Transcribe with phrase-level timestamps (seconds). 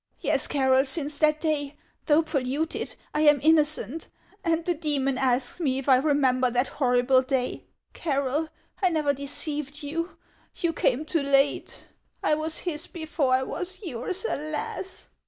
[0.19, 4.07] "Yes, Carroll, since that day, though polluted, I am innocent;
[4.43, 7.65] and the demon asks me if I remember that horrible day!
[7.93, 8.49] Carroll,
[8.81, 10.17] I never deceived you;
[10.55, 11.87] you came too late.
[12.23, 15.11] I was his before I was yours, alas